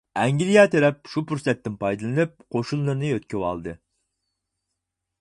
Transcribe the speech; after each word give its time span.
ئەنگلىيە 0.19 0.63
تەرەپ 0.75 1.11
شۇ 1.11 1.23
پۇرسەتتىن 1.33 1.77
پايدىلىنىپ، 1.85 2.35
قوشۇنلىرىنى 2.57 3.15
يۆتكىۋالدى. 3.15 3.79